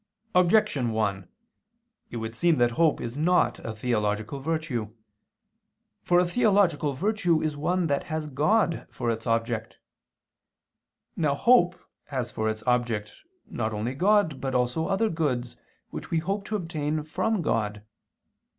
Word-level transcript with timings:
Objection 0.33 0.89
1: 0.89 1.27
It 2.09 2.17
would 2.17 2.33
seem 2.35 2.57
that 2.57 2.71
hope 2.71 2.99
is 2.99 3.19
not 3.19 3.59
a 3.59 3.71
theological 3.71 4.39
virtue. 4.39 4.89
For 6.01 6.19
a 6.19 6.25
theological 6.25 6.93
virtue 6.93 7.39
is 7.39 7.55
one 7.55 7.85
that 7.85 8.05
has 8.05 8.25
God 8.25 8.87
for 8.89 9.11
its 9.11 9.27
object. 9.27 9.77
Now 11.15 11.35
hope 11.35 11.75
has 12.05 12.31
for 12.31 12.49
its 12.49 12.63
object 12.65 13.13
not 13.45 13.75
only 13.75 13.93
God 13.93 14.41
but 14.41 14.55
also 14.55 14.87
other 14.87 15.07
goods 15.07 15.55
which 15.91 16.09
we 16.09 16.17
hope 16.17 16.45
to 16.45 16.55
obtain 16.55 17.03
from 17.03 17.43
God. 17.43 17.83